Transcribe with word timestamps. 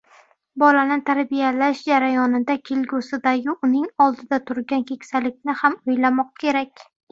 Bolani 0.61 0.95
tarbiyalash 1.09 1.83
jarayonida 1.89 2.55
kelgusidagi 2.71 3.55
uning 3.69 3.87
oldida 4.07 4.41
turgan 4.49 4.89
keksalikni 4.95 5.59
ham 5.63 5.81
o‘ylamoq 5.95 6.35
kerak. 6.45 6.87